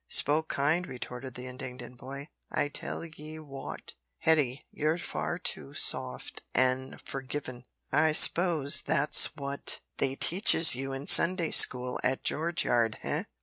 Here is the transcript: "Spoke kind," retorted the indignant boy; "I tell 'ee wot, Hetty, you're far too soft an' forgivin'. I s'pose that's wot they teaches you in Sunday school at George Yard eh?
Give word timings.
"Spoke 0.07 0.47
kind," 0.49 0.87
retorted 0.87 1.35
the 1.35 1.45
indignant 1.45 1.99
boy; 1.99 2.29
"I 2.51 2.69
tell 2.69 3.03
'ee 3.05 3.37
wot, 3.37 3.93
Hetty, 4.17 4.65
you're 4.71 4.97
far 4.97 5.37
too 5.37 5.75
soft 5.75 6.41
an' 6.55 6.97
forgivin'. 7.05 7.65
I 7.91 8.13
s'pose 8.13 8.81
that's 8.81 9.35
wot 9.35 9.79
they 9.99 10.15
teaches 10.15 10.73
you 10.73 10.91
in 10.91 11.05
Sunday 11.05 11.51
school 11.51 11.99
at 12.03 12.23
George 12.23 12.63
Yard 12.63 12.97
eh? 13.03 13.25